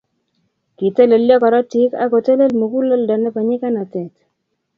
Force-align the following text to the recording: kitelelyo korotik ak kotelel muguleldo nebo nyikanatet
kitelelyo 0.77 1.35
korotik 1.43 1.91
ak 2.03 2.09
kotelel 2.11 2.51
muguleldo 2.59 3.15
nebo 3.19 3.39
nyikanatet 3.47 4.13